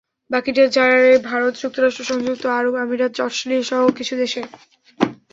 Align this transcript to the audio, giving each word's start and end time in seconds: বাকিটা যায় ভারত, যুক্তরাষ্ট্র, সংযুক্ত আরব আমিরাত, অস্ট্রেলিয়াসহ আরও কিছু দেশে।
বাকিটা 0.31 0.63
যায় 0.77 1.07
ভারত, 1.29 1.53
যুক্তরাষ্ট্র, 1.61 2.03
সংযুক্ত 2.03 2.43
আরব 2.57 2.73
আমিরাত, 2.75 3.13
অস্ট্রেলিয়াসহ 3.19 3.77
আরও 3.79 3.97
কিছু 3.99 4.13
দেশে। 4.15 4.41